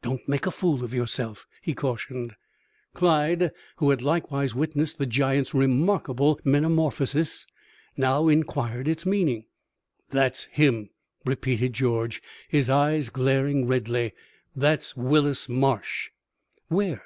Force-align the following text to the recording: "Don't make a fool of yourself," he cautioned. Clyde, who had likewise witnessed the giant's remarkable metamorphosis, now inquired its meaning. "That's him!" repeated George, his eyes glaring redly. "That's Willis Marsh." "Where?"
"Don't 0.00 0.26
make 0.26 0.46
a 0.46 0.50
fool 0.50 0.82
of 0.82 0.94
yourself," 0.94 1.46
he 1.60 1.74
cautioned. 1.74 2.34
Clyde, 2.94 3.50
who 3.76 3.90
had 3.90 4.00
likewise 4.00 4.54
witnessed 4.54 4.96
the 4.96 5.04
giant's 5.04 5.52
remarkable 5.52 6.40
metamorphosis, 6.44 7.46
now 7.94 8.26
inquired 8.26 8.88
its 8.88 9.04
meaning. 9.04 9.44
"That's 10.08 10.44
him!" 10.46 10.88
repeated 11.26 11.74
George, 11.74 12.22
his 12.48 12.70
eyes 12.70 13.10
glaring 13.10 13.66
redly. 13.66 14.14
"That's 14.56 14.96
Willis 14.96 15.46
Marsh." 15.46 16.08
"Where?" 16.68 17.04